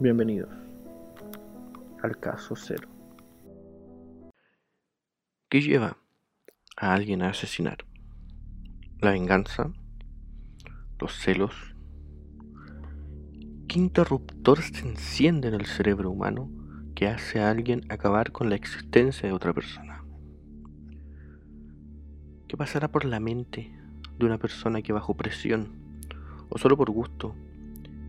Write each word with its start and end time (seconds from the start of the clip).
Bienvenidos 0.00 0.48
al 2.04 2.20
caso 2.20 2.54
cero. 2.54 2.88
¿Qué 5.48 5.60
lleva 5.60 5.96
a 6.76 6.94
alguien 6.94 7.20
a 7.20 7.30
asesinar? 7.30 7.78
¿La 9.00 9.10
venganza? 9.10 9.72
¿Los 11.00 11.14
celos? 11.18 11.74
¿Qué 13.66 13.80
interruptor 13.80 14.62
se 14.62 14.88
enciende 14.88 15.48
en 15.48 15.54
el 15.54 15.66
cerebro 15.66 16.12
humano 16.12 16.48
que 16.94 17.08
hace 17.08 17.40
a 17.40 17.50
alguien 17.50 17.84
acabar 17.88 18.30
con 18.30 18.50
la 18.50 18.54
existencia 18.54 19.28
de 19.28 19.34
otra 19.34 19.52
persona? 19.52 20.04
¿Qué 22.46 22.56
pasará 22.56 22.86
por 22.86 23.04
la 23.04 23.18
mente 23.18 23.76
de 24.16 24.26
una 24.26 24.38
persona 24.38 24.80
que 24.80 24.92
bajo 24.92 25.16
presión 25.16 25.72
o 26.50 26.56
solo 26.56 26.76
por 26.76 26.88
gusto 26.92 27.34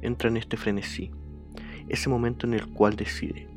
entra 0.03 0.29
en 0.29 0.37
este 0.37 0.55
frenesí? 0.55 1.11
Ese 1.89 2.07
momento 2.07 2.45
en 2.45 2.53
el 2.53 2.67
cual 2.67 2.95
decide, 2.95 3.47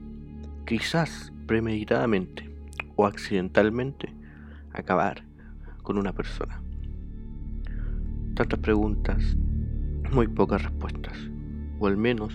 quizás 0.66 1.32
premeditadamente 1.46 2.48
o 2.96 3.06
accidentalmente, 3.06 4.12
acabar 4.72 5.22
con 5.82 5.98
una 5.98 6.14
persona. 6.14 6.62
Tantas 8.34 8.58
preguntas, 8.58 9.36
muy 10.10 10.28
pocas 10.28 10.62
respuestas, 10.62 11.16
o 11.78 11.86
al 11.86 11.98
menos 11.98 12.34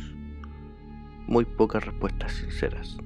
muy 1.27 1.45
pocas 1.45 1.83
respuestas 1.83 2.33
sinceras. 2.33 2.97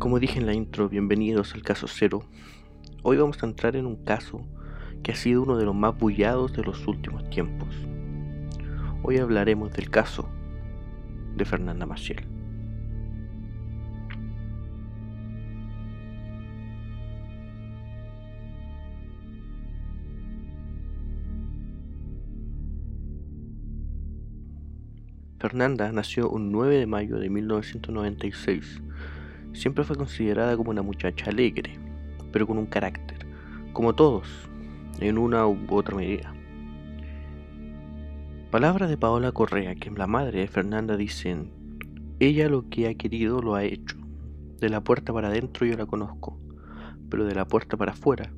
Como 0.00 0.18
dije 0.18 0.40
en 0.40 0.46
la 0.46 0.54
intro, 0.54 0.88
bienvenidos 0.88 1.54
al 1.54 1.62
caso 1.62 1.86
cero. 1.88 2.24
Hoy 3.02 3.16
vamos 3.16 3.40
a 3.42 3.46
entrar 3.46 3.76
en 3.76 3.86
un 3.86 4.04
caso 4.04 4.44
que 5.04 5.12
ha 5.12 5.16
sido 5.16 5.42
uno 5.42 5.56
de 5.56 5.64
los 5.64 5.74
más 5.74 5.96
bullados 5.96 6.52
de 6.52 6.64
los 6.64 6.86
últimos 6.88 7.28
tiempos 7.30 7.87
Hoy 9.02 9.18
hablaremos 9.18 9.72
del 9.72 9.90
caso 9.90 10.28
de 11.36 11.44
Fernanda 11.44 11.86
Maciel. 11.86 12.26
Fernanda 25.38 25.92
nació 25.92 26.28
un 26.28 26.50
9 26.50 26.78
de 26.78 26.86
mayo 26.86 27.18
de 27.20 27.30
1996. 27.30 28.82
Siempre 29.52 29.84
fue 29.84 29.96
considerada 29.96 30.56
como 30.56 30.70
una 30.70 30.82
muchacha 30.82 31.30
alegre, 31.30 31.78
pero 32.32 32.48
con 32.48 32.58
un 32.58 32.66
carácter, 32.66 33.24
como 33.72 33.94
todos, 33.94 34.28
en 34.98 35.16
una 35.16 35.46
u 35.46 35.56
otra 35.70 35.94
medida. 35.94 36.34
Palabra 38.50 38.86
de 38.86 38.96
Paola 38.96 39.30
Correa, 39.32 39.74
que 39.74 39.90
la 39.90 40.06
madre 40.06 40.40
de 40.40 40.48
Fernanda 40.48 40.96
dicen, 40.96 41.52
ella 42.18 42.48
lo 42.48 42.70
que 42.70 42.88
ha 42.88 42.94
querido 42.94 43.42
lo 43.42 43.54
ha 43.54 43.64
hecho. 43.64 43.98
De 44.58 44.70
la 44.70 44.82
puerta 44.82 45.12
para 45.12 45.28
adentro 45.28 45.66
yo 45.66 45.76
la 45.76 45.84
conozco, 45.84 46.40
pero 47.10 47.26
de 47.26 47.34
la 47.34 47.46
puerta 47.46 47.76
para 47.76 47.92
afuera 47.92 48.32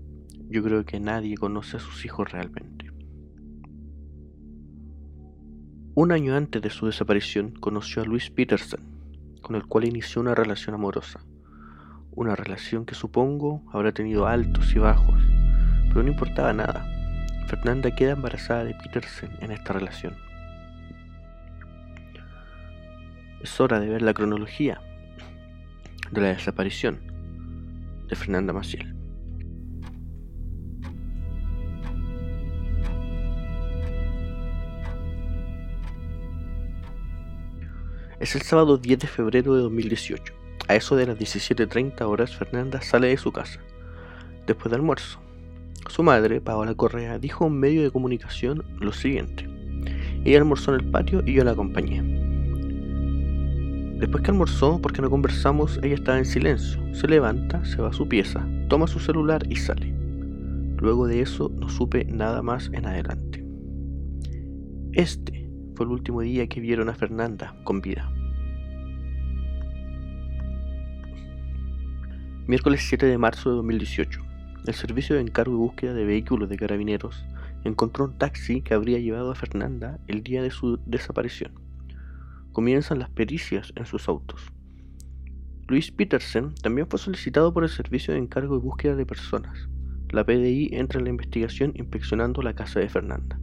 yo 0.49 0.65
creo 0.65 0.85
que 0.85 0.99
nadie 0.99 1.37
conoce 1.37 1.77
a 1.77 1.81
sus 1.81 2.05
hijos 2.05 2.33
realmente. 2.33 2.91
Un 5.95 6.11
año 6.11 6.35
antes 6.35 6.61
de 6.61 6.71
su 6.71 6.87
desaparición 6.87 7.53
conoció 7.53 8.03
a 8.03 8.05
Luis 8.05 8.31
Peterson, 8.31 8.81
con 9.43 9.55
el 9.55 9.65
cual 9.67 9.85
inició 9.85 10.23
una 10.23 10.35
relación 10.35 10.75
amorosa. 10.75 11.25
Una 12.11 12.35
relación 12.35 12.85
que 12.85 12.97
supongo 12.97 13.63
habrá 13.73 13.93
tenido 13.93 14.27
altos 14.27 14.75
y 14.75 14.81
bajos, 14.81 15.23
pero 15.89 16.03
no 16.03 16.09
importaba 16.09 16.53
nada 16.53 16.90
Fernanda 17.51 17.91
queda 17.91 18.13
embarazada 18.13 18.63
de 18.63 18.75
Petersen 18.75 19.37
en 19.41 19.51
esta 19.51 19.73
relación. 19.73 20.17
Es 23.43 23.61
hora 23.61 23.81
de 23.81 23.89
ver 23.89 24.03
la 24.03 24.15
cronología 24.15 24.81
de 26.13 26.21
la 26.21 26.29
desaparición 26.29 27.01
de 28.07 28.15
Fernanda 28.15 28.53
Maciel. 28.53 28.95
Es 38.21 38.37
el 38.37 38.43
sábado 38.43 38.79
10 38.79 39.01
de 39.01 39.09
febrero 39.09 39.57
de 39.57 39.63
2018. 39.63 40.33
A 40.69 40.77
eso 40.77 40.95
de 40.95 41.09
las 41.09 41.19
17.30 41.19 42.03
horas, 42.03 42.37
Fernanda 42.37 42.81
sale 42.81 43.09
de 43.09 43.17
su 43.17 43.33
casa, 43.33 43.59
después 44.47 44.71
de 44.71 44.77
almuerzo, 44.77 45.21
su 45.91 46.03
madre, 46.03 46.41
Paola 46.41 46.75
Correa, 46.75 47.19
dijo 47.19 47.45
a 47.45 47.49
un 47.49 47.59
medio 47.59 47.83
de 47.83 47.91
comunicación 47.91 48.65
lo 48.79 48.93
siguiente. 48.93 49.49
Ella 50.25 50.39
almorzó 50.39 50.75
en 50.75 50.81
el 50.81 50.91
patio 50.91 51.23
y 51.27 51.35
yo 51.35 51.45
la 51.45 51.51
acompañé. 51.51 52.03
Después 53.99 54.23
que 54.23 54.31
almorzó, 54.31 54.81
porque 54.81 55.03
no 55.03 55.11
conversamos, 55.11 55.79
ella 55.83 55.95
estaba 55.95 56.19
en 56.19 56.25
silencio. 56.25 56.81
Se 56.95 57.07
levanta, 57.07 57.65
se 57.65 57.83
va 57.83 57.89
a 57.89 57.93
su 57.93 58.09
pieza, 58.09 58.47
toma 58.69 58.87
su 58.87 58.99
celular 58.99 59.43
y 59.51 59.57
sale. 59.57 59.93
Luego 60.79 61.07
de 61.07 61.21
eso 61.21 61.51
no 61.51 61.69
supe 61.69 62.07
nada 62.07 62.41
más 62.41 62.71
en 62.73 62.87
adelante. 62.87 63.45
Este 64.93 65.51
fue 65.75 65.87
el 65.87 65.93
último 65.93 66.23
día 66.23 66.47
que 66.47 66.61
vieron 66.61 66.89
a 66.89 66.95
Fernanda 66.95 67.55
con 67.65 67.81
vida. 67.81 68.11
Miércoles 72.47 72.85
7 72.89 73.07
de 73.07 73.19
marzo 73.19 73.51
de 73.51 73.57
2018. 73.57 74.30
El 74.67 74.75
servicio 74.75 75.17
de 75.17 75.23
encargo 75.23 75.55
y 75.55 75.59
búsqueda 75.59 75.95
de 75.95 76.05
vehículos 76.05 76.49
de 76.51 76.57
carabineros 76.57 77.25
encontró 77.65 78.05
un 78.05 78.19
taxi 78.19 78.61
que 78.61 78.75
habría 78.75 78.99
llevado 78.99 79.31
a 79.31 79.35
Fernanda 79.35 79.99
el 80.07 80.23
día 80.23 80.43
de 80.43 80.51
su 80.51 80.79
desaparición. 80.85 81.53
Comienzan 82.53 82.99
las 82.99 83.09
pericias 83.11 83.73
en 83.77 83.87
sus 83.87 84.09
autos. 84.09 84.53
Luis 85.67 85.91
Petersen 85.91 86.55
también 86.57 86.89
fue 86.89 86.99
solicitado 86.99 87.55
por 87.55 87.63
el 87.63 87.71
servicio 87.71 88.13
de 88.13 88.21
encargo 88.21 88.57
y 88.57 88.61
búsqueda 88.61 88.97
de 88.97 89.07
personas. 89.07 89.69
La 90.11 90.25
PDI 90.25 90.71
entra 90.73 90.99
en 90.99 91.05
la 91.05 91.11
investigación 91.11 91.73
inspeccionando 91.77 92.43
la 92.43 92.55
casa 92.55 92.81
de 92.81 92.89
Fernanda. 92.89 93.41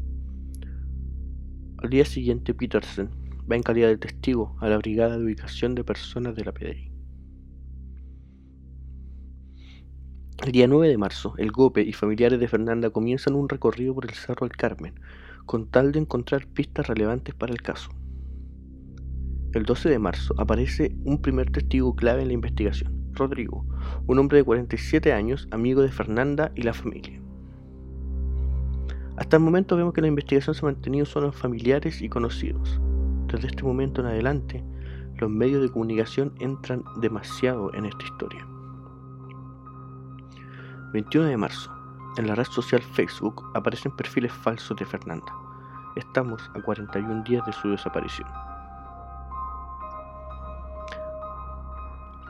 Al 1.77 1.89
día 1.89 2.06
siguiente, 2.06 2.53
Petersen 2.53 3.09
va 3.50 3.56
en 3.56 3.63
calidad 3.63 3.88
de 3.88 3.97
testigo 3.97 4.56
a 4.59 4.67
la 4.67 4.77
Brigada 4.77 5.17
de 5.17 5.23
Ubicación 5.23 5.73
de 5.73 5.83
Personas 5.83 6.35
de 6.35 6.44
la 6.44 6.51
PDI. 6.51 6.87
El 10.46 10.52
día 10.52 10.68
9 10.68 10.88
de 10.88 10.98
marzo, 10.98 11.34
el 11.38 11.52
GOPE 11.52 11.81
y 11.81 11.94
familiares 11.94 12.40
de 12.40 12.48
Fernanda 12.48 12.92
comienzan 12.92 13.34
un 13.34 13.50
recorrido 13.50 13.96
por 13.96 14.06
el 14.06 14.14
Cerro 14.14 14.48
del 14.48 14.56
Carmen, 14.56 14.94
con 15.46 15.68
tal 15.68 15.92
de 15.92 16.00
encontrar 16.00 16.46
pistas 16.46 16.88
relevantes 16.88 17.34
para 17.34 17.52
el 17.52 17.62
caso. 17.62 17.90
El 19.53 19.64
12 19.64 19.90
de 19.90 20.00
marzo 20.00 20.36
aparece 20.38 20.96
un 21.03 21.22
primer 21.22 21.50
testigo 21.50 21.96
clave 21.96 22.22
en 22.22 22.28
la 22.28 22.36
investigación, 22.36 23.12
Rodrigo, 23.14 23.66
un 24.06 24.20
hombre 24.20 24.38
de 24.38 24.44
47 24.44 25.12
años, 25.12 25.48
amigo 25.52 25.81
de 25.81 25.92
Fernanda 25.92 26.51
y 26.56 26.62
la 26.62 26.74
familia. 26.74 27.19
Hasta 29.18 29.38
el 29.38 29.44
momento 29.44 29.75
vemos 29.75 29.94
que 29.94 30.01
la 30.01 30.07
investigación 30.07 30.54
se 30.54 30.62
ha 30.62 30.69
mantenido 30.69 31.07
solo 31.07 31.28
en 31.28 31.33
familiares 31.33 32.01
y 32.01 32.10
conocidos. 32.10 32.80
Desde 33.25 33.48
este 33.48 33.63
momento 33.63 34.01
en 34.01 34.07
adelante, 34.07 34.63
los 35.16 35.31
medios 35.31 35.63
de 35.63 35.69
comunicación 35.69 36.36
entran 36.40 36.83
demasiado 37.01 37.74
en 37.74 37.86
esta 37.86 38.06
historia. 38.06 38.48
21 40.94 41.28
de 41.28 41.38
marzo. 41.38 41.69
En 42.16 42.28
la 42.28 42.36
red 42.36 42.45
social 42.45 42.81
Facebook 42.81 43.44
aparecen 43.54 43.92
perfiles 43.92 44.31
falsos 44.31 44.78
de 44.78 44.86
Fernanda. 44.86 45.34
Estamos 45.98 46.50
a 46.56 46.62
41 46.62 47.24
días 47.24 47.45
de 47.45 47.51
su 47.51 47.69
desaparición. 47.69 48.28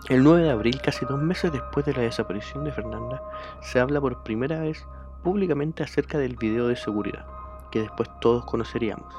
El 0.09 0.23
9 0.23 0.41
de 0.41 0.49
abril, 0.49 0.81
casi 0.81 1.05
dos 1.05 1.21
meses 1.21 1.51
después 1.51 1.85
de 1.85 1.93
la 1.93 2.01
desaparición 2.01 2.63
de 2.63 2.71
Fernanda, 2.71 3.21
se 3.61 3.79
habla 3.79 4.01
por 4.01 4.23
primera 4.23 4.59
vez 4.59 4.87
públicamente 5.23 5.83
acerca 5.83 6.17
del 6.17 6.35
video 6.35 6.67
de 6.67 6.77
seguridad, 6.77 7.27
que 7.69 7.81
después 7.81 8.09
todos 8.21 8.43
conoceríamos. 8.45 9.13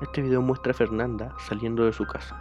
Este 0.00 0.22
video 0.22 0.42
muestra 0.42 0.70
a 0.70 0.74
Fernanda 0.74 1.34
saliendo 1.48 1.84
de 1.84 1.92
su 1.92 2.06
casa. 2.06 2.40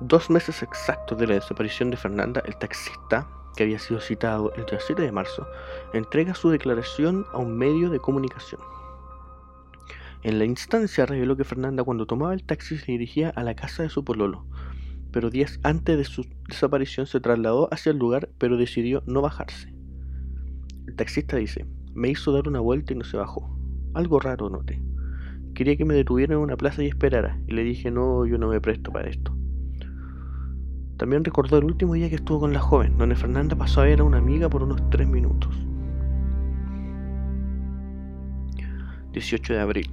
Dos 0.00 0.28
meses 0.28 0.62
exactos 0.62 1.16
de 1.16 1.28
la 1.28 1.34
desaparición 1.34 1.90
de 1.90 1.96
Fernanda, 1.96 2.42
el 2.44 2.56
taxista 2.56 3.26
que 3.56 3.64
había 3.64 3.78
sido 3.78 4.00
citado 4.00 4.52
el 4.54 4.64
7 4.66 5.02
de 5.02 5.12
marzo, 5.12 5.46
entrega 5.92 6.34
su 6.34 6.50
declaración 6.50 7.26
a 7.32 7.38
un 7.38 7.56
medio 7.56 7.90
de 7.90 8.00
comunicación. 8.00 8.60
En 10.22 10.38
la 10.38 10.44
instancia 10.44 11.06
reveló 11.06 11.36
que 11.36 11.44
Fernanda 11.44 11.84
cuando 11.84 12.06
tomaba 12.06 12.34
el 12.34 12.44
taxi 12.44 12.76
se 12.76 12.92
dirigía 12.92 13.30
a 13.30 13.44
la 13.44 13.54
casa 13.54 13.84
de 13.84 13.88
su 13.88 14.04
pololo, 14.04 14.46
pero 15.12 15.30
días 15.30 15.60
antes 15.62 15.96
de 15.96 16.04
su 16.04 16.26
desaparición 16.48 17.06
se 17.06 17.20
trasladó 17.20 17.72
hacia 17.72 17.90
el 17.90 17.98
lugar 17.98 18.28
pero 18.38 18.56
decidió 18.56 19.02
no 19.06 19.22
bajarse. 19.22 19.72
El 20.86 20.96
taxista 20.96 21.36
dice, 21.36 21.66
me 21.94 22.10
hizo 22.10 22.32
dar 22.32 22.48
una 22.48 22.60
vuelta 22.60 22.92
y 22.92 22.96
no 22.96 23.04
se 23.04 23.16
bajó. 23.16 23.56
Algo 23.94 24.18
raro 24.18 24.50
noté. 24.50 24.82
Quería 25.54 25.76
que 25.76 25.84
me 25.84 25.94
detuviera 25.94 26.34
en 26.34 26.40
una 26.40 26.56
plaza 26.56 26.82
y 26.82 26.86
esperara, 26.86 27.40
y 27.46 27.52
le 27.52 27.62
dije 27.62 27.90
no, 27.90 28.26
yo 28.26 28.38
no 28.38 28.48
me 28.48 28.60
presto 28.60 28.92
para 28.92 29.08
esto. 29.08 29.37
También 30.98 31.24
recordó 31.24 31.58
el 31.58 31.64
último 31.64 31.94
día 31.94 32.08
que 32.08 32.16
estuvo 32.16 32.40
con 32.40 32.52
la 32.52 32.58
joven, 32.58 32.98
donde 32.98 33.14
Fernanda 33.14 33.54
pasó 33.54 33.80
a 33.80 33.84
ver 33.84 34.00
a 34.00 34.04
una 34.04 34.18
amiga 34.18 34.50
por 34.50 34.64
unos 34.64 34.90
tres 34.90 35.06
minutos. 35.06 35.56
18 39.12 39.52
de 39.52 39.60
abril. 39.60 39.90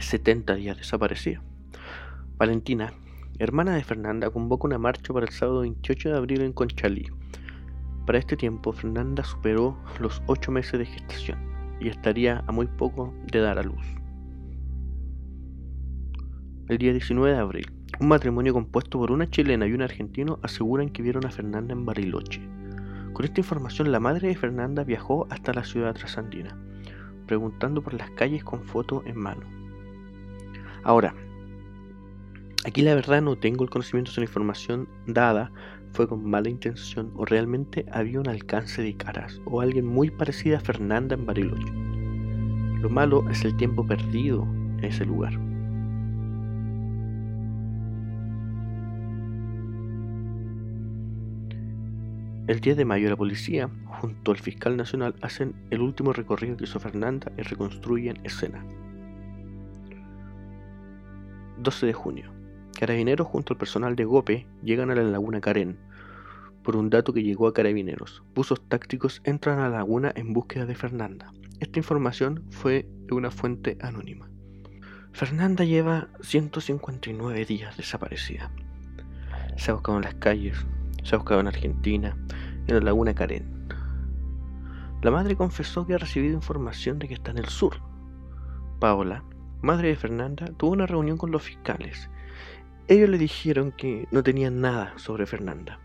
70 0.00 0.56
días 0.56 0.76
desaparecida. 0.76 1.40
Valentina, 2.36 2.92
hermana 3.38 3.76
de 3.76 3.84
Fernanda, 3.84 4.28
convoca 4.30 4.66
una 4.66 4.78
marcha 4.78 5.12
para 5.12 5.24
el 5.24 5.32
sábado 5.32 5.60
28 5.60 6.08
de 6.10 6.16
abril 6.16 6.40
en 6.40 6.52
Conchalí. 6.52 7.06
Para 8.04 8.18
este 8.18 8.36
tiempo, 8.36 8.72
Fernanda 8.72 9.22
superó 9.22 9.78
los 10.00 10.20
8 10.26 10.50
meses 10.50 10.80
de 10.80 10.86
gestación 10.86 11.38
y 11.80 11.88
estaría 11.88 12.42
a 12.48 12.52
muy 12.52 12.66
poco 12.66 13.14
de 13.30 13.38
dar 13.38 13.58
a 13.60 13.62
luz. 13.62 13.86
El 16.68 16.78
día 16.78 16.92
19 16.92 17.34
de 17.34 17.38
abril, 17.38 17.77
un 18.00 18.08
matrimonio 18.08 18.52
compuesto 18.52 18.98
por 18.98 19.10
una 19.10 19.28
chilena 19.28 19.66
y 19.66 19.72
un 19.72 19.82
argentino 19.82 20.38
aseguran 20.42 20.90
que 20.90 21.02
vieron 21.02 21.26
a 21.26 21.30
Fernanda 21.30 21.72
en 21.72 21.84
Bariloche. 21.84 22.40
Con 23.12 23.24
esta 23.24 23.40
información, 23.40 23.90
la 23.90 23.98
madre 23.98 24.28
de 24.28 24.36
Fernanda 24.36 24.84
viajó 24.84 25.26
hasta 25.30 25.52
la 25.52 25.64
ciudad 25.64 25.94
trasandina, 25.94 26.56
preguntando 27.26 27.82
por 27.82 27.94
las 27.94 28.10
calles 28.12 28.44
con 28.44 28.62
foto 28.62 29.02
en 29.04 29.16
mano. 29.16 29.42
Ahora, 30.84 31.14
aquí 32.64 32.82
la 32.82 32.94
verdad 32.94 33.20
no 33.20 33.36
tengo 33.36 33.64
el 33.64 33.70
conocimiento 33.70 34.12
de 34.12 34.20
la 34.20 34.26
información 34.26 34.88
dada 35.06 35.50
fue 35.92 36.06
con 36.06 36.24
mala 36.28 36.50
intención 36.50 37.10
o 37.16 37.24
realmente 37.24 37.86
había 37.90 38.20
un 38.20 38.28
alcance 38.28 38.82
de 38.82 38.94
caras 38.94 39.40
o 39.46 39.60
alguien 39.60 39.86
muy 39.86 40.10
parecida 40.10 40.58
a 40.58 40.60
Fernanda 40.60 41.14
en 41.14 41.26
Bariloche. 41.26 41.72
Lo 42.80 42.88
malo 42.90 43.28
es 43.30 43.44
el 43.44 43.56
tiempo 43.56 43.84
perdido 43.84 44.42
en 44.42 44.84
ese 44.84 45.04
lugar. 45.04 45.47
El 52.48 52.60
10 52.60 52.78
de 52.78 52.86
mayo 52.86 53.10
la 53.10 53.16
policía, 53.16 53.68
junto 53.84 54.30
al 54.30 54.38
fiscal 54.38 54.74
nacional, 54.74 55.14
hacen 55.20 55.54
el 55.68 55.82
último 55.82 56.14
recorrido 56.14 56.56
que 56.56 56.64
hizo 56.64 56.80
Fernanda 56.80 57.30
y 57.36 57.42
reconstruyen 57.42 58.20
escena. 58.24 58.64
12 61.58 61.84
de 61.84 61.92
junio. 61.92 62.32
Carabineros 62.72 63.26
junto 63.26 63.52
al 63.52 63.58
personal 63.58 63.96
de 63.96 64.06
GOPE 64.06 64.46
llegan 64.62 64.90
a 64.90 64.94
la 64.94 65.02
laguna 65.02 65.42
Karen. 65.42 65.76
Por 66.62 66.74
un 66.76 66.88
dato 66.88 67.12
que 67.12 67.22
llegó 67.22 67.48
a 67.48 67.52
Carabineros, 67.52 68.22
buzos 68.34 68.66
tácticos 68.66 69.20
entran 69.24 69.58
a 69.58 69.68
la 69.68 69.76
laguna 69.76 70.10
en 70.16 70.32
búsqueda 70.32 70.64
de 70.64 70.74
Fernanda. 70.74 71.34
Esta 71.60 71.78
información 71.78 72.44
fue 72.48 72.88
de 73.08 73.14
una 73.14 73.30
fuente 73.30 73.76
anónima. 73.82 74.30
Fernanda 75.12 75.64
lleva 75.64 76.08
159 76.22 77.44
días 77.44 77.76
desaparecida. 77.76 78.50
Se 79.58 79.70
ha 79.70 79.74
buscado 79.74 79.98
en 79.98 80.04
las 80.04 80.14
calles, 80.14 80.64
se 81.02 81.14
ha 81.14 81.18
buscado 81.18 81.40
en 81.40 81.46
Argentina, 81.46 82.16
en 82.68 82.74
la 82.74 82.80
laguna 82.80 83.14
Karen. 83.14 83.68
La 85.02 85.10
madre 85.10 85.36
confesó 85.36 85.86
que 85.86 85.94
ha 85.94 85.98
recibido 85.98 86.34
información 86.34 86.98
de 86.98 87.08
que 87.08 87.14
está 87.14 87.30
en 87.30 87.38
el 87.38 87.48
sur. 87.48 87.80
Paola, 88.78 89.24
madre 89.62 89.88
de 89.88 89.96
Fernanda, 89.96 90.46
tuvo 90.56 90.72
una 90.72 90.86
reunión 90.86 91.16
con 91.16 91.30
los 91.30 91.42
fiscales. 91.42 92.10
Ellos 92.88 93.08
le 93.08 93.18
dijeron 93.18 93.72
que 93.72 94.06
no 94.10 94.22
tenían 94.22 94.60
nada 94.60 94.92
sobre 94.98 95.26
Fernanda. 95.26 95.80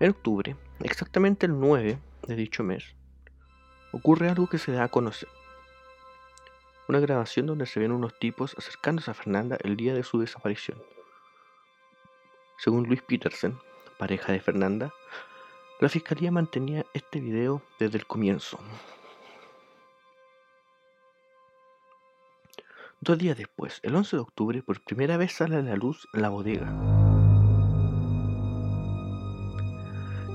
En 0.00 0.10
octubre, 0.10 0.56
exactamente 0.80 1.46
el 1.46 1.58
9 1.58 1.98
de 2.28 2.36
dicho 2.36 2.62
mes, 2.62 2.94
ocurre 3.92 4.28
algo 4.28 4.48
que 4.48 4.58
se 4.58 4.72
da 4.72 4.84
a 4.84 4.88
conocer. 4.88 5.28
Una 6.88 7.00
grabación 7.00 7.46
donde 7.46 7.66
se 7.66 7.80
ven 7.80 7.92
unos 7.92 8.18
tipos 8.18 8.54
acercándose 8.58 9.10
a 9.10 9.14
Fernanda 9.14 9.56
el 9.62 9.76
día 9.76 9.94
de 9.94 10.02
su 10.02 10.18
desaparición. 10.18 10.82
Según 12.58 12.86
Luis 12.86 13.02
Petersen, 13.02 13.56
pareja 14.02 14.32
de 14.32 14.40
Fernanda, 14.40 14.92
la 15.78 15.88
fiscalía 15.88 16.32
mantenía 16.32 16.84
este 16.92 17.20
video 17.20 17.62
desde 17.78 17.98
el 17.98 18.04
comienzo. 18.04 18.58
Dos 23.00 23.16
días 23.16 23.36
después, 23.36 23.78
el 23.84 23.94
11 23.94 24.16
de 24.16 24.22
octubre, 24.22 24.62
por 24.64 24.82
primera 24.82 25.16
vez 25.18 25.34
sale 25.34 25.54
a 25.54 25.62
la 25.62 25.76
luz 25.76 26.08
la 26.14 26.30
bodega. 26.30 26.66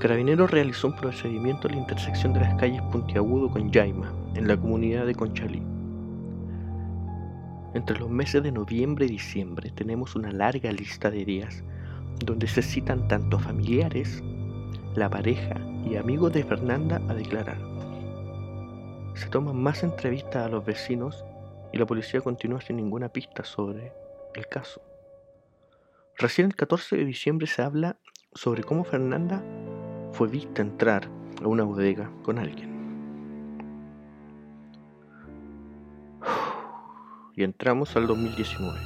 Carabineros 0.00 0.50
realizó 0.50 0.86
un 0.86 0.96
procedimiento 0.96 1.68
a 1.68 1.70
la 1.70 1.76
intersección 1.76 2.32
de 2.32 2.40
las 2.40 2.54
calles 2.58 2.80
Puntiagudo 2.90 3.50
con 3.50 3.70
Yaima, 3.70 4.14
en 4.34 4.48
la 4.48 4.56
comunidad 4.56 5.04
de 5.04 5.14
Conchalí. 5.14 5.62
Entre 7.74 7.98
los 7.98 8.08
meses 8.08 8.42
de 8.42 8.50
noviembre 8.50 9.04
y 9.04 9.10
diciembre 9.10 9.70
tenemos 9.72 10.16
una 10.16 10.32
larga 10.32 10.72
lista 10.72 11.10
de 11.10 11.26
días 11.26 11.62
donde 12.24 12.46
se 12.46 12.62
citan 12.62 13.08
tanto 13.08 13.38
familiares, 13.38 14.22
la 14.94 15.08
pareja 15.08 15.60
y 15.84 15.96
amigos 15.96 16.32
de 16.32 16.44
Fernanda 16.44 17.00
a 17.08 17.14
declarar. 17.14 17.58
Se 19.14 19.28
toman 19.28 19.56
más 19.56 19.82
entrevistas 19.82 20.46
a 20.46 20.48
los 20.48 20.64
vecinos 20.64 21.24
y 21.72 21.78
la 21.78 21.86
policía 21.86 22.20
continúa 22.20 22.60
sin 22.60 22.76
ninguna 22.76 23.08
pista 23.08 23.44
sobre 23.44 23.92
el 24.34 24.46
caso. 24.46 24.80
Recién 26.16 26.48
el 26.48 26.56
14 26.56 26.96
de 26.96 27.04
diciembre 27.04 27.46
se 27.46 27.62
habla 27.62 27.96
sobre 28.32 28.64
cómo 28.64 28.84
Fernanda 28.84 29.42
fue 30.12 30.28
vista 30.28 30.62
entrar 30.62 31.08
a 31.42 31.46
una 31.46 31.64
bodega 31.64 32.10
con 32.22 32.38
alguien. 32.38 32.76
Y 37.36 37.44
entramos 37.44 37.94
al 37.94 38.08
2019. 38.08 38.78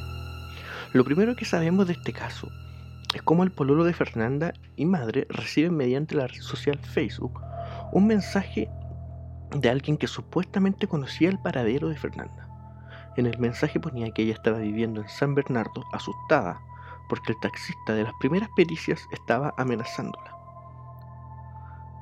Lo 0.92 1.04
primero 1.04 1.34
que 1.34 1.46
sabemos 1.46 1.86
de 1.86 1.94
este 1.94 2.12
caso 2.12 2.48
es 3.14 3.22
cómo 3.22 3.42
el 3.42 3.52
pololo 3.52 3.84
de 3.84 3.92
Fernanda 3.92 4.54
y 4.76 4.86
madre 4.86 5.26
reciben 5.28 5.76
mediante 5.76 6.14
la 6.14 6.26
red 6.26 6.40
social 6.40 6.78
Facebook 6.78 7.40
un 7.92 8.06
mensaje 8.06 8.70
de 9.54 9.68
alguien 9.68 9.98
que 9.98 10.06
supuestamente 10.06 10.86
conocía 10.86 11.28
el 11.28 11.38
paradero 11.38 11.88
de 11.88 11.96
Fernanda. 11.96 12.48
En 13.16 13.26
el 13.26 13.38
mensaje 13.38 13.78
ponía 13.78 14.10
que 14.10 14.22
ella 14.22 14.32
estaba 14.32 14.58
viviendo 14.58 15.02
en 15.02 15.08
San 15.08 15.34
Bernardo 15.34 15.84
asustada 15.92 16.58
porque 17.08 17.32
el 17.32 17.40
taxista 17.40 17.92
de 17.92 18.04
las 18.04 18.14
primeras 18.20 18.48
pericias 18.56 19.06
estaba 19.12 19.52
amenazándola. 19.58 20.34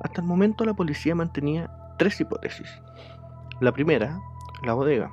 Hasta 0.02 0.20
el 0.20 0.26
momento 0.28 0.64
la 0.64 0.75
policía 0.75 1.16
mantenía 1.16 1.68
tres 1.99 2.20
hipótesis. 2.20 2.68
La 3.61 3.73
primera, 3.73 4.20
la 4.62 4.75
bodega. 4.75 5.11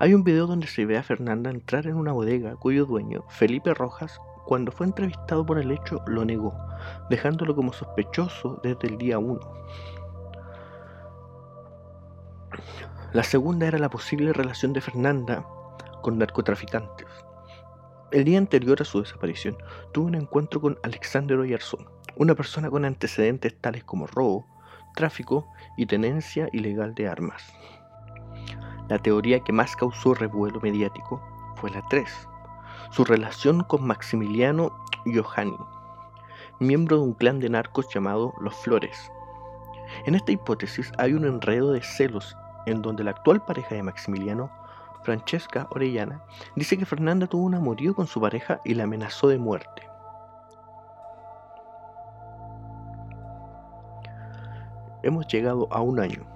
Hay 0.00 0.12
un 0.12 0.24
video 0.24 0.46
donde 0.46 0.66
se 0.66 0.84
ve 0.84 0.98
a 0.98 1.02
Fernanda 1.02 1.50
entrar 1.50 1.86
en 1.86 1.96
una 1.96 2.12
bodega 2.12 2.56
cuyo 2.56 2.84
dueño, 2.84 3.24
Felipe 3.28 3.72
Rojas, 3.72 4.20
cuando 4.46 4.70
fue 4.70 4.86
entrevistado 4.86 5.44
por 5.44 5.58
el 5.58 5.72
hecho, 5.72 6.00
lo 6.06 6.24
negó, 6.24 6.54
dejándolo 7.10 7.54
como 7.54 7.72
sospechoso 7.72 8.60
desde 8.62 8.86
el 8.88 8.96
día 8.96 9.18
1. 9.18 9.40
La 13.12 13.24
segunda 13.24 13.66
era 13.66 13.78
la 13.78 13.90
posible 13.90 14.32
relación 14.32 14.72
de 14.72 14.80
Fernanda 14.80 15.44
con 16.00 16.18
narcotraficantes. 16.18 17.08
El 18.12 18.24
día 18.24 18.38
anterior 18.38 18.80
a 18.80 18.84
su 18.84 19.02
desaparición, 19.02 19.56
tuvo 19.92 20.06
un 20.06 20.14
encuentro 20.14 20.60
con 20.60 20.78
Alexander 20.84 21.36
Oyarzún, 21.36 21.84
una 22.14 22.36
persona 22.36 22.70
con 22.70 22.84
antecedentes 22.84 23.60
tales 23.60 23.82
como 23.82 24.06
robo, 24.06 24.46
tráfico 24.94 25.48
y 25.76 25.86
tenencia 25.86 26.48
ilegal 26.52 26.94
de 26.94 27.08
armas. 27.08 27.42
La 28.88 28.98
teoría 28.98 29.40
que 29.40 29.52
más 29.52 29.74
causó 29.74 30.14
revuelo 30.14 30.60
mediático 30.60 31.20
fue 31.56 31.70
la 31.70 31.82
3, 31.88 32.08
su 32.90 33.04
relación 33.04 33.62
con 33.64 33.86
Maximiliano 33.86 34.72
Johanni, 35.04 35.58
miembro 36.60 36.96
de 36.96 37.02
un 37.02 37.12
clan 37.12 37.40
de 37.40 37.48
narcos 37.48 37.88
llamado 37.92 38.32
Los 38.40 38.54
Flores. 38.56 39.10
En 40.06 40.14
esta 40.14 40.32
hipótesis 40.32 40.92
hay 40.98 41.12
un 41.12 41.24
enredo 41.24 41.72
de 41.72 41.82
celos 41.82 42.36
en 42.66 42.82
donde 42.82 43.04
la 43.04 43.12
actual 43.12 43.44
pareja 43.44 43.74
de 43.74 43.82
Maximiliano, 43.82 44.50
Francesca 45.02 45.68
Orellana, 45.70 46.22
dice 46.56 46.76
que 46.76 46.86
Fernanda 46.86 47.26
tuvo 47.26 47.44
un 47.44 47.54
amorío 47.54 47.94
con 47.94 48.06
su 48.06 48.20
pareja 48.20 48.60
y 48.64 48.74
la 48.74 48.84
amenazó 48.84 49.28
de 49.28 49.38
muerte. 49.38 49.88
Hemos 55.02 55.26
llegado 55.28 55.68
a 55.70 55.80
un 55.80 56.00
año, 56.00 56.26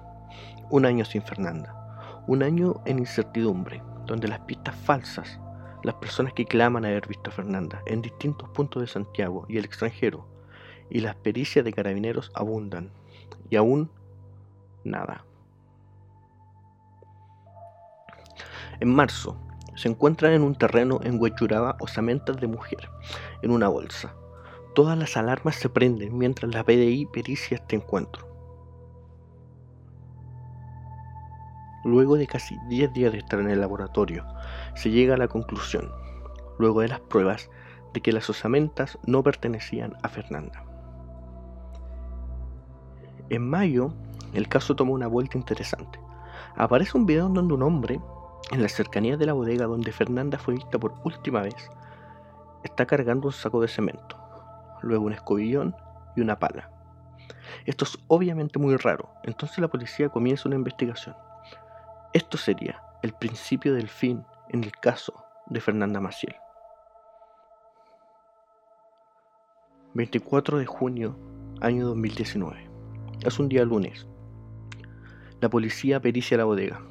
un 0.69 0.85
año 0.85 1.03
sin 1.03 1.21
Fernanda, 1.21 2.23
un 2.27 2.43
año 2.43 2.75
en 2.85 2.99
incertidumbre, 2.99 3.83
donde 4.05 4.29
las 4.29 4.39
pistas 4.41 4.75
falsas 4.75 5.39
las 5.83 5.95
personas 5.95 6.33
que 6.33 6.45
claman 6.45 6.85
haber 6.85 7.07
visto 7.07 7.29
a 7.29 7.33
Fernanda 7.33 7.81
en 7.85 8.01
distintos 8.01 8.49
puntos 8.49 8.81
de 8.81 8.87
Santiago 8.87 9.45
y 9.49 9.57
el 9.57 9.65
extranjero, 9.65 10.27
y 10.89 10.99
las 10.99 11.15
pericias 11.15 11.65
de 11.65 11.73
carabineros 11.73 12.31
abundan, 12.33 12.91
y 13.49 13.55
aún 13.55 13.89
nada. 14.83 15.25
En 18.79 18.93
marzo, 18.93 19.37
se 19.75 19.87
encuentran 19.87 20.33
en 20.33 20.41
un 20.41 20.55
terreno 20.55 20.99
en 21.03 21.19
Huechuraba 21.19 21.77
osamentas 21.79 22.37
de 22.37 22.47
mujer, 22.47 22.89
en 23.41 23.51
una 23.51 23.67
bolsa. 23.67 24.13
Todas 24.73 24.97
las 24.97 25.17
alarmas 25.17 25.55
se 25.55 25.69
prenden 25.69 26.17
mientras 26.17 26.53
la 26.53 26.63
PDI 26.63 27.05
pericia 27.07 27.57
este 27.57 27.75
encuentro. 27.75 28.30
Luego 31.83 32.15
de 32.15 32.27
casi 32.27 32.57
10 32.67 32.93
días 32.93 33.11
de 33.11 33.19
estar 33.19 33.39
en 33.39 33.49
el 33.49 33.59
laboratorio, 33.59 34.25
se 34.75 34.91
llega 34.91 35.15
a 35.15 35.17
la 35.17 35.27
conclusión, 35.27 35.91
luego 36.59 36.81
de 36.81 36.89
las 36.89 36.99
pruebas, 36.99 37.49
de 37.93 38.01
que 38.01 38.11
las 38.11 38.29
osamentas 38.29 38.99
no 39.05 39.23
pertenecían 39.23 39.95
a 40.03 40.09
Fernanda. 40.09 40.63
En 43.29 43.49
mayo, 43.49 43.93
el 44.33 44.47
caso 44.47 44.75
tomó 44.75 44.93
una 44.93 45.07
vuelta 45.07 45.37
interesante. 45.37 45.99
aparece 46.55 46.97
un 46.97 47.05
video 47.05 47.29
donde 47.29 47.53
un 47.53 47.63
hombre, 47.63 47.99
en 48.51 48.61
las 48.61 48.73
cercanías 48.73 49.17
de 49.17 49.25
la 49.25 49.33
bodega 49.33 49.65
donde 49.65 49.91
Fernanda 49.91 50.37
fue 50.37 50.55
vista 50.55 50.77
por 50.77 50.93
última 51.03 51.41
vez, 51.41 51.69
está 52.63 52.85
cargando 52.85 53.27
un 53.27 53.33
saco 53.33 53.61
de 53.61 53.67
cemento, 53.67 54.17
luego 54.81 55.05
un 55.05 55.13
escobillón 55.13 55.75
y 56.15 56.21
una 56.21 56.39
pala. 56.39 56.69
Esto 57.65 57.85
es 57.85 57.97
obviamente 58.07 58.59
muy 58.59 58.75
raro, 58.75 59.09
entonces 59.23 59.59
la 59.59 59.67
policía 59.67 60.09
comienza 60.09 60.49
una 60.49 60.57
investigación. 60.57 61.15
Esto 62.13 62.37
sería 62.37 62.83
el 63.03 63.13
principio 63.13 63.73
del 63.73 63.87
fin 63.87 64.25
en 64.49 64.65
el 64.65 64.73
caso 64.73 65.13
de 65.47 65.61
Fernanda 65.61 66.01
Maciel. 66.01 66.35
24 69.93 70.57
de 70.57 70.65
junio, 70.65 71.17
año 71.61 71.87
2019. 71.87 72.69
Es 73.21 73.39
un 73.39 73.47
día 73.47 73.63
lunes. 73.63 74.07
La 75.39 75.49
policía 75.49 76.01
pericia 76.01 76.35
la 76.35 76.43
bodega, 76.43 76.81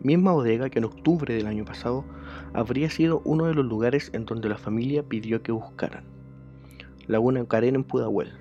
misma 0.00 0.32
bodega 0.32 0.68
que 0.68 0.80
en 0.80 0.86
octubre 0.86 1.32
del 1.32 1.46
año 1.46 1.64
pasado 1.64 2.04
habría 2.52 2.90
sido 2.90 3.22
uno 3.24 3.46
de 3.46 3.54
los 3.54 3.64
lugares 3.64 4.10
en 4.12 4.26
donde 4.26 4.48
la 4.48 4.58
familia 4.58 5.04
pidió 5.04 5.40
que 5.40 5.52
buscaran. 5.52 6.04
Laguna 7.06 7.46
Carena 7.46 7.76
en 7.76 7.84
Pudahuel, 7.84 8.32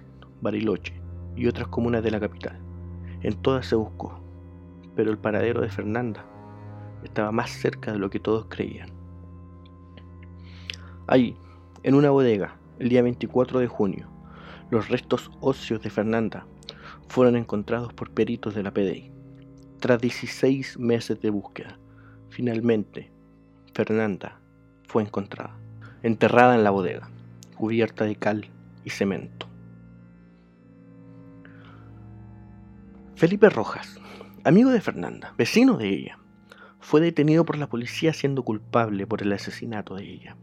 Bariloche 0.41 0.99
y 1.35 1.45
otras 1.45 1.67
comunas 1.67 2.01
de 2.01 2.09
la 2.09 2.19
capital. 2.19 2.59
En 3.21 3.39
todas 3.39 3.67
se 3.67 3.75
buscó, 3.75 4.22
pero 4.95 5.11
el 5.11 5.17
paradero 5.17 5.61
de 5.61 5.69
Fernanda 5.69 6.25
estaba 7.03 7.31
más 7.31 7.51
cerca 7.51 7.91
de 7.91 7.99
lo 7.99 8.09
que 8.09 8.19
todos 8.19 8.45
creían. 8.49 8.89
Allí, 11.07 11.35
en 11.83 11.95
una 11.95 12.11
bodega, 12.11 12.55
el 12.79 12.89
día 12.89 13.01
24 13.01 13.59
de 13.59 13.67
junio, 13.67 14.07
los 14.71 14.89
restos 14.89 15.29
óseos 15.41 15.81
de 15.81 15.89
Fernanda 15.89 16.45
fueron 17.07 17.35
encontrados 17.35 17.93
por 17.93 18.11
peritos 18.11 18.55
de 18.55 18.63
la 18.63 18.71
PDI. 18.71 19.11
Tras 19.79 19.99
16 19.99 20.79
meses 20.79 21.19
de 21.21 21.29
búsqueda, 21.29 21.77
finalmente, 22.29 23.11
Fernanda 23.73 24.39
fue 24.87 25.03
encontrada, 25.03 25.55
enterrada 26.03 26.55
en 26.55 26.63
la 26.63 26.71
bodega, 26.71 27.09
cubierta 27.55 28.05
de 28.05 28.15
cal 28.15 28.49
y 28.85 28.89
cemento. 28.89 29.47
Felipe 33.15 33.49
Rojas, 33.49 33.99
amigo 34.45 34.71
de 34.71 34.81
Fernanda, 34.81 35.33
vecino 35.37 35.77
de 35.77 35.87
ella, 35.87 36.19
fue 36.79 36.99
detenido 36.99 37.45
por 37.45 37.57
la 37.57 37.67
policía 37.67 38.11
siendo 38.13 38.43
culpable 38.43 39.07
por 39.07 39.21
el 39.21 39.31
asesinato 39.31 39.95
de 39.95 40.03
ella. 40.03 40.35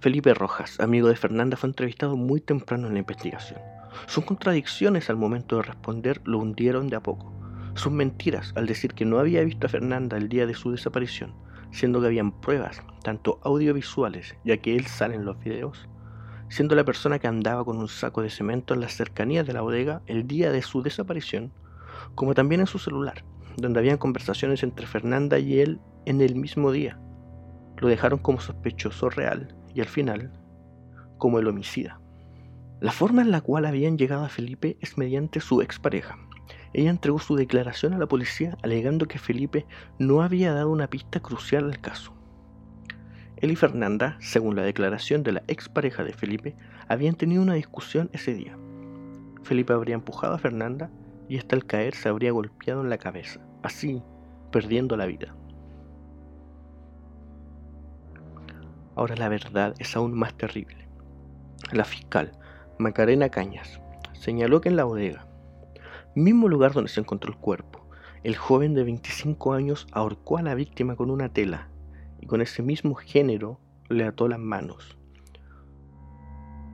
Felipe 0.00 0.32
Rojas, 0.34 0.78
amigo 0.78 1.08
de 1.08 1.16
Fernanda, 1.16 1.56
fue 1.56 1.70
entrevistado 1.70 2.16
muy 2.16 2.40
temprano 2.40 2.86
en 2.86 2.92
la 2.92 3.00
investigación. 3.00 3.60
Sus 4.06 4.24
contradicciones 4.24 5.10
al 5.10 5.16
momento 5.16 5.56
de 5.56 5.62
responder 5.62 6.20
lo 6.24 6.38
hundieron 6.38 6.88
de 6.88 6.96
a 6.96 7.02
poco. 7.02 7.32
Sus 7.74 7.90
mentiras 7.90 8.52
al 8.54 8.66
decir 8.66 8.94
que 8.94 9.04
no 9.04 9.18
había 9.18 9.42
visto 9.42 9.66
a 9.66 9.70
Fernanda 9.70 10.16
el 10.16 10.28
día 10.28 10.46
de 10.46 10.54
su 10.54 10.70
desaparición, 10.70 11.34
siendo 11.72 12.00
que 12.00 12.06
habían 12.06 12.40
pruebas, 12.40 12.82
tanto 13.02 13.40
audiovisuales, 13.42 14.36
ya 14.44 14.58
que 14.58 14.76
él 14.76 14.86
sale 14.86 15.16
en 15.16 15.24
los 15.24 15.40
videos, 15.40 15.88
siendo 16.48 16.74
la 16.74 16.84
persona 16.84 17.18
que 17.18 17.26
andaba 17.26 17.64
con 17.64 17.78
un 17.78 17.88
saco 17.88 18.22
de 18.22 18.30
cemento 18.30 18.74
en 18.74 18.80
las 18.80 18.94
cercanías 18.94 19.46
de 19.46 19.52
la 19.52 19.60
bodega 19.60 20.02
el 20.06 20.26
día 20.26 20.50
de 20.50 20.62
su 20.62 20.82
desaparición, 20.82 21.52
como 22.14 22.34
también 22.34 22.60
en 22.60 22.66
su 22.66 22.78
celular, 22.78 23.24
donde 23.56 23.80
habían 23.80 23.98
conversaciones 23.98 24.62
entre 24.62 24.86
Fernanda 24.86 25.38
y 25.38 25.60
él 25.60 25.80
en 26.06 26.20
el 26.20 26.34
mismo 26.34 26.72
día. 26.72 26.98
Lo 27.76 27.88
dejaron 27.88 28.18
como 28.18 28.40
sospechoso 28.40 29.10
real 29.10 29.54
y 29.74 29.80
al 29.80 29.88
final 29.88 30.32
como 31.18 31.38
el 31.38 31.48
homicida. 31.48 32.00
La 32.80 32.92
forma 32.92 33.22
en 33.22 33.30
la 33.30 33.40
cual 33.40 33.66
habían 33.66 33.98
llegado 33.98 34.24
a 34.24 34.28
Felipe 34.28 34.76
es 34.80 34.96
mediante 34.96 35.40
su 35.40 35.62
expareja. 35.62 36.16
Ella 36.72 36.90
entregó 36.90 37.18
su 37.18 37.34
declaración 37.34 37.92
a 37.92 37.98
la 37.98 38.06
policía 38.06 38.56
alegando 38.62 39.08
que 39.08 39.18
Felipe 39.18 39.66
no 39.98 40.22
había 40.22 40.52
dado 40.52 40.70
una 40.70 40.88
pista 40.88 41.20
crucial 41.20 41.64
al 41.64 41.80
caso. 41.80 42.17
Él 43.40 43.52
y 43.52 43.56
Fernanda, 43.56 44.16
según 44.20 44.56
la 44.56 44.62
declaración 44.62 45.22
de 45.22 45.30
la 45.30 45.42
expareja 45.46 46.02
de 46.02 46.12
Felipe, 46.12 46.56
habían 46.88 47.14
tenido 47.14 47.40
una 47.40 47.54
discusión 47.54 48.10
ese 48.12 48.34
día. 48.34 48.58
Felipe 49.44 49.72
habría 49.72 49.94
empujado 49.94 50.34
a 50.34 50.38
Fernanda 50.38 50.90
y 51.28 51.38
hasta 51.38 51.54
al 51.54 51.64
caer 51.64 51.94
se 51.94 52.08
habría 52.08 52.32
golpeado 52.32 52.80
en 52.80 52.90
la 52.90 52.98
cabeza, 52.98 53.40
así 53.62 54.02
perdiendo 54.50 54.96
la 54.96 55.06
vida. 55.06 55.36
Ahora 58.96 59.14
la 59.14 59.28
verdad 59.28 59.72
es 59.78 59.94
aún 59.94 60.14
más 60.14 60.36
terrible. 60.36 60.88
La 61.70 61.84
fiscal, 61.84 62.32
Macarena 62.78 63.28
Cañas, 63.28 63.80
señaló 64.14 64.60
que 64.60 64.68
en 64.68 64.76
la 64.76 64.84
bodega, 64.84 65.28
mismo 66.16 66.48
lugar 66.48 66.72
donde 66.72 66.90
se 66.90 66.98
encontró 66.98 67.30
el 67.30 67.38
cuerpo, 67.38 67.86
el 68.24 68.34
joven 68.34 68.74
de 68.74 68.82
25 68.82 69.52
años 69.52 69.86
ahorcó 69.92 70.38
a 70.38 70.42
la 70.42 70.56
víctima 70.56 70.96
con 70.96 71.10
una 71.10 71.28
tela 71.28 71.68
con 72.28 72.42
ese 72.42 72.62
mismo 72.62 72.94
género 72.94 73.58
le 73.88 74.04
ató 74.04 74.28
las 74.28 74.38
manos. 74.38 74.96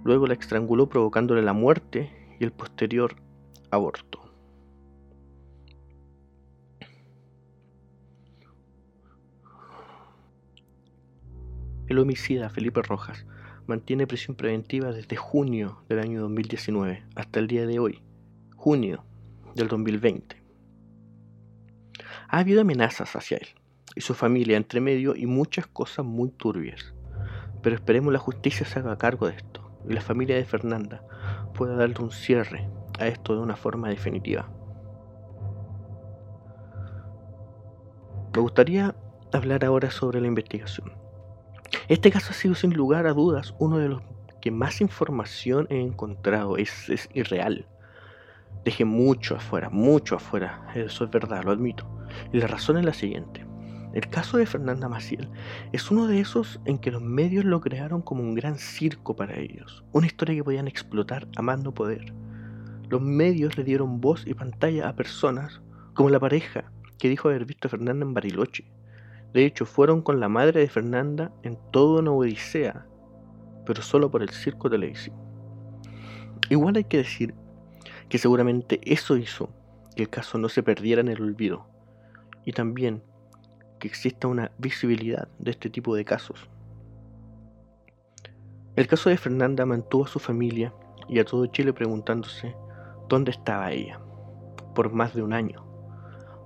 Luego 0.02 0.26
la 0.26 0.34
estranguló 0.34 0.88
provocándole 0.88 1.40
la 1.40 1.54
muerte 1.54 2.10
y 2.38 2.44
el 2.44 2.52
posterior 2.52 3.16
aborto. 3.70 4.20
El 11.86 11.98
homicida 11.98 12.50
Felipe 12.50 12.82
Rojas 12.82 13.24
mantiene 13.66 14.06
prisión 14.06 14.36
preventiva 14.36 14.90
desde 14.90 15.16
junio 15.16 15.84
del 15.88 16.00
año 16.00 16.20
2019 16.22 17.04
hasta 17.14 17.38
el 17.38 17.46
día 17.46 17.66
de 17.66 17.78
hoy, 17.78 18.02
junio 18.56 19.04
del 19.54 19.68
2020. 19.68 20.42
Ha 22.28 22.38
habido 22.38 22.62
amenazas 22.62 23.14
hacia 23.14 23.36
él 23.36 23.48
y 23.94 24.00
su 24.00 24.14
familia 24.14 24.56
entre 24.56 24.80
medio 24.80 25.14
y 25.14 25.26
muchas 25.26 25.66
cosas 25.66 26.04
muy 26.04 26.30
turbias. 26.30 26.94
Pero 27.62 27.76
esperemos 27.76 28.12
la 28.12 28.18
justicia 28.18 28.66
se 28.66 28.78
haga 28.78 28.98
cargo 28.98 29.28
de 29.28 29.36
esto 29.36 29.70
y 29.88 29.92
la 29.92 30.00
familia 30.00 30.36
de 30.36 30.44
Fernanda 30.44 31.02
pueda 31.54 31.76
darle 31.76 31.96
un 32.00 32.10
cierre 32.10 32.68
a 32.98 33.06
esto 33.06 33.34
de 33.34 33.42
una 33.42 33.56
forma 33.56 33.88
definitiva. 33.88 34.50
Me 38.34 38.40
gustaría 38.40 38.94
hablar 39.32 39.64
ahora 39.64 39.90
sobre 39.90 40.20
la 40.20 40.26
investigación. 40.26 40.92
Este 41.88 42.10
caso 42.10 42.30
ha 42.30 42.34
sido 42.34 42.54
sin 42.54 42.74
lugar 42.74 43.06
a 43.06 43.12
dudas 43.12 43.54
uno 43.58 43.78
de 43.78 43.88
los 43.88 44.02
que 44.40 44.50
más 44.50 44.80
información 44.80 45.66
he 45.70 45.80
encontrado. 45.80 46.56
Es, 46.56 46.90
es 46.90 47.08
irreal. 47.14 47.66
Dejé 48.64 48.84
mucho 48.84 49.36
afuera, 49.36 49.70
mucho 49.70 50.16
afuera. 50.16 50.66
Eso 50.74 51.04
es 51.04 51.10
verdad, 51.10 51.44
lo 51.44 51.52
admito. 51.52 51.86
Y 52.32 52.38
la 52.38 52.46
razón 52.46 52.76
es 52.78 52.84
la 52.84 52.92
siguiente. 52.92 53.46
El 53.94 54.08
caso 54.08 54.36
de 54.36 54.44
Fernanda 54.44 54.88
Maciel 54.88 55.28
es 55.72 55.90
uno 55.90 56.06
de 56.06 56.20
esos 56.20 56.60
en 56.66 56.78
que 56.78 56.90
los 56.90 57.00
medios 57.00 57.46
lo 57.46 57.62
crearon 57.62 58.02
como 58.02 58.22
un 58.22 58.34
gran 58.34 58.58
circo 58.58 59.16
para 59.16 59.38
ellos, 59.38 59.84
una 59.92 60.06
historia 60.06 60.34
que 60.34 60.44
podían 60.44 60.68
explotar 60.68 61.26
a 61.36 61.40
más 61.40 61.62
no 61.62 61.72
poder. 61.72 62.12
Los 62.90 63.00
medios 63.00 63.56
le 63.56 63.64
dieron 63.64 64.02
voz 64.02 64.26
y 64.26 64.34
pantalla 64.34 64.88
a 64.88 64.96
personas 64.96 65.62
como 65.94 66.10
la 66.10 66.20
pareja 66.20 66.70
que 66.98 67.08
dijo 67.08 67.28
haber 67.28 67.46
visto 67.46 67.68
a 67.68 67.70
Fernanda 67.70 68.04
en 68.04 68.12
Bariloche, 68.12 68.66
de 69.34 69.44
hecho, 69.44 69.66
fueron 69.66 70.00
con 70.00 70.20
la 70.20 70.28
madre 70.28 70.60
de 70.60 70.68
Fernanda 70.68 71.32
en 71.42 71.58
toda 71.72 72.00
una 72.00 72.12
odisea, 72.12 72.86
pero 73.66 73.82
solo 73.82 74.08
por 74.08 74.22
el 74.22 74.30
circo 74.30 74.70
televisivo. 74.70 75.16
Igual 76.50 76.76
hay 76.76 76.84
que 76.84 76.98
decir 76.98 77.34
que 78.08 78.18
seguramente 78.18 78.80
eso 78.84 79.16
hizo 79.16 79.50
que 79.96 80.04
el 80.04 80.08
caso 80.08 80.38
no 80.38 80.48
se 80.48 80.62
perdiera 80.62 81.00
en 81.00 81.08
el 81.08 81.20
olvido 81.20 81.66
y 82.44 82.52
también 82.52 83.02
que 83.84 83.88
exista 83.88 84.28
una 84.28 84.50
visibilidad 84.56 85.28
de 85.38 85.50
este 85.50 85.68
tipo 85.68 85.94
de 85.94 86.06
casos. 86.06 86.48
El 88.76 88.86
caso 88.86 89.10
de 89.10 89.18
Fernanda 89.18 89.66
mantuvo 89.66 90.06
a 90.06 90.08
su 90.08 90.18
familia 90.18 90.72
y 91.06 91.18
a 91.18 91.26
todo 91.26 91.44
Chile 91.44 91.74
preguntándose 91.74 92.56
dónde 93.10 93.32
estaba 93.32 93.72
ella, 93.72 94.00
por 94.74 94.90
más 94.90 95.14
de 95.14 95.22
un 95.22 95.34
año. 95.34 95.66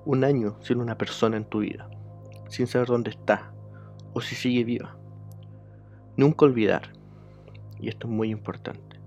Un 0.04 0.24
año 0.24 0.56
sin 0.62 0.80
una 0.80 0.98
persona 0.98 1.36
en 1.36 1.44
tu 1.44 1.60
vida 1.60 1.88
sin 2.48 2.66
saber 2.66 2.88
dónde 2.88 3.10
está 3.10 3.52
o 4.14 4.20
si 4.20 4.34
sigue 4.34 4.64
viva. 4.64 4.96
Nunca 6.16 6.44
olvidar, 6.44 6.92
y 7.78 7.88
esto 7.88 8.08
es 8.08 8.12
muy 8.12 8.30
importante, 8.30 8.98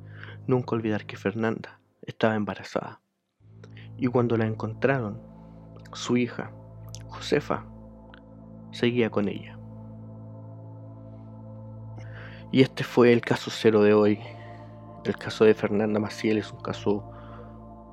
nunca 0.48 0.76
olvidar 0.76 1.06
que 1.06 1.18
Fernanda 1.18 1.82
estaba 2.04 2.36
embarazada. 2.36 3.02
Y 3.98 4.08
cuando 4.08 4.38
la 4.38 4.46
encontraron, 4.46 5.20
su 5.92 6.16
hija, 6.16 6.52
Josefa, 7.08 7.66
seguía 8.72 9.10
con 9.10 9.28
ella. 9.28 9.58
Y 12.52 12.62
este 12.62 12.84
fue 12.84 13.14
el 13.14 13.22
caso 13.22 13.50
cero 13.50 13.82
de 13.82 13.94
hoy. 13.94 14.20
El 15.06 15.16
caso 15.18 15.46
de 15.46 15.54
Fernanda 15.54 16.00
Maciel 16.00 16.38
es 16.38 16.52
un 16.52 16.62
caso 16.62 17.10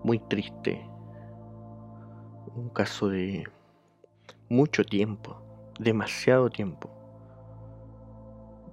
muy 0.02 0.18
triste. 0.18 0.84
Un 2.56 2.68
caso 2.70 3.08
de 3.08 3.44
mucho 4.48 4.84
tiempo, 4.84 5.40
demasiado 5.78 6.50
tiempo. 6.50 6.90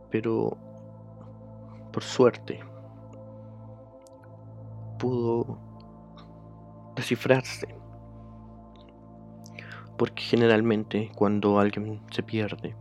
Pero, 0.10 0.58
por 1.92 2.04
suerte, 2.04 2.64
pudo 4.98 5.60
descifrarse 6.96 7.75
Porque 9.98 10.24
generalmente 10.24 11.12
cuando 11.16 11.60
alguien 11.60 12.02
se 12.12 12.22
pierde, 12.22 12.76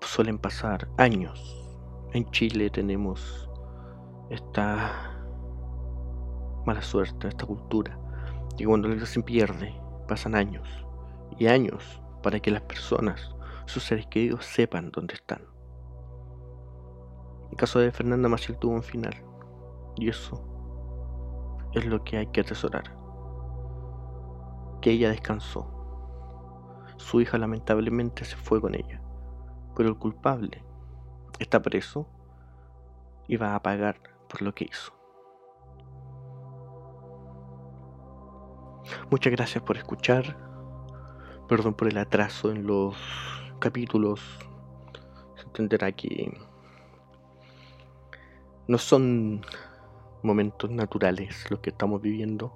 suelen 0.00 0.38
pasar 0.38 0.88
años. 0.96 1.54
En 2.12 2.28
Chile 2.30 2.70
tenemos 2.70 3.48
esta 4.30 5.14
mala 6.64 6.82
suerte, 6.82 7.28
esta 7.28 7.46
cultura, 7.46 7.98
y 8.56 8.64
cuando 8.64 8.88
alguien 8.88 9.06
se 9.06 9.22
pierde, 9.22 9.74
pasan 10.08 10.34
años 10.34 10.66
y 11.38 11.46
años 11.46 12.02
para 12.22 12.40
que 12.40 12.50
las 12.50 12.62
personas, 12.62 13.34
sus 13.66 13.84
seres 13.84 14.06
queridos, 14.06 14.44
sepan 14.44 14.90
dónde 14.90 15.14
están. 15.14 15.42
El 17.50 17.56
caso 17.56 17.78
de 17.78 17.92
Fernanda 17.92 18.28
Maciel 18.28 18.58
tuvo 18.58 18.72
un 18.72 18.82
final, 18.82 19.14
y 19.96 20.08
eso 20.08 20.42
es 21.74 21.86
lo 21.86 22.02
que 22.02 22.16
hay 22.16 22.26
que 22.26 22.40
atesorar. 22.40 22.97
Que 24.80 24.90
ella 24.92 25.10
descansó. 25.10 25.74
Su 26.96 27.20
hija 27.20 27.38
lamentablemente 27.38 28.24
se 28.24 28.36
fue 28.36 28.60
con 28.60 28.74
ella, 28.74 29.00
pero 29.76 29.88
el 29.88 29.96
culpable 29.96 30.62
está 31.38 31.62
preso 31.62 32.06
y 33.26 33.36
va 33.36 33.54
a 33.54 33.62
pagar 33.62 34.00
por 34.28 34.42
lo 34.42 34.54
que 34.54 34.64
hizo. 34.64 34.92
Muchas 39.10 39.32
gracias 39.32 39.62
por 39.62 39.76
escuchar. 39.76 40.36
Perdón 41.48 41.74
por 41.74 41.88
el 41.88 41.98
atraso 41.98 42.50
en 42.50 42.66
los 42.66 42.96
capítulos. 43.58 44.20
Se 45.36 45.44
entenderá 45.44 45.92
que 45.92 46.36
no 48.66 48.76
son 48.76 49.40
momentos 50.22 50.70
naturales 50.70 51.50
los 51.50 51.60
que 51.60 51.70
estamos 51.70 52.02
viviendo. 52.02 52.52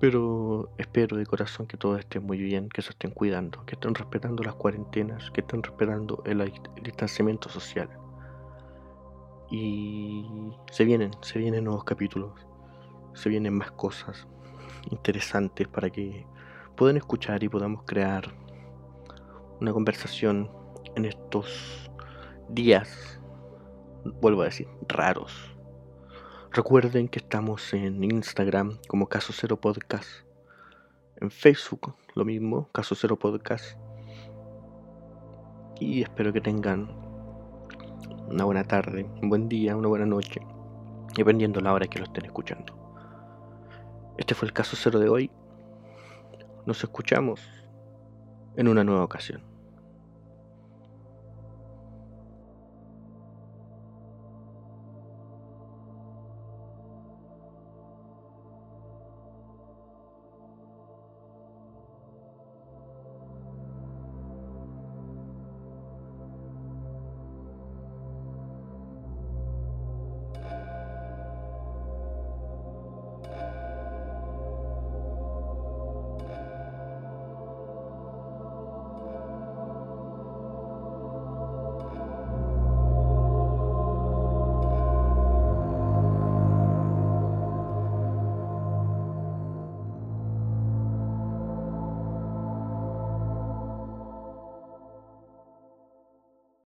Pero 0.00 0.70
espero 0.76 1.16
de 1.16 1.24
corazón 1.24 1.66
que 1.66 1.76
todo 1.76 1.96
esté 1.96 2.20
muy 2.20 2.38
bien, 2.38 2.68
que 2.68 2.82
se 2.82 2.90
estén 2.90 3.10
cuidando, 3.10 3.64
que 3.64 3.74
estén 3.74 3.94
respetando 3.94 4.42
las 4.42 4.54
cuarentenas, 4.54 5.30
que 5.30 5.40
estén 5.40 5.62
respetando 5.62 6.22
el 6.26 6.52
distanciamiento 6.82 7.48
social. 7.48 7.88
Y 9.50 10.26
se 10.70 10.84
vienen, 10.84 11.12
se 11.22 11.38
vienen 11.38 11.64
nuevos 11.64 11.84
capítulos, 11.84 12.32
se 13.14 13.28
vienen 13.28 13.56
más 13.56 13.70
cosas 13.72 14.26
interesantes 14.90 15.68
para 15.68 15.90
que 15.90 16.26
puedan 16.76 16.96
escuchar 16.96 17.42
y 17.42 17.48
podamos 17.48 17.84
crear 17.84 18.34
una 19.60 19.72
conversación 19.72 20.50
en 20.96 21.04
estos 21.04 21.90
días, 22.48 23.20
vuelvo 24.20 24.42
a 24.42 24.46
decir, 24.46 24.68
raros. 24.88 25.53
Recuerden 26.54 27.08
que 27.08 27.18
estamos 27.18 27.74
en 27.74 28.04
Instagram 28.04 28.78
como 28.86 29.08
Caso 29.08 29.32
Cero 29.32 29.60
Podcast, 29.60 30.08
en 31.16 31.32
Facebook 31.32 31.96
lo 32.14 32.24
mismo, 32.24 32.68
Caso 32.70 32.94
Cero 32.94 33.18
Podcast. 33.18 33.76
Y 35.80 36.02
espero 36.02 36.32
que 36.32 36.40
tengan 36.40 36.88
una 38.28 38.44
buena 38.44 38.62
tarde, 38.62 39.04
un 39.20 39.30
buen 39.30 39.48
día, 39.48 39.76
una 39.76 39.88
buena 39.88 40.06
noche, 40.06 40.42
dependiendo 41.16 41.60
la 41.60 41.72
hora 41.72 41.88
que 41.88 41.98
lo 41.98 42.04
estén 42.04 42.26
escuchando. 42.26 42.72
Este 44.16 44.36
fue 44.36 44.46
el 44.46 44.54
caso 44.54 44.76
cero 44.76 45.00
de 45.00 45.08
hoy. 45.08 45.32
Nos 46.66 46.84
escuchamos 46.84 47.40
en 48.54 48.68
una 48.68 48.84
nueva 48.84 49.02
ocasión. 49.02 49.53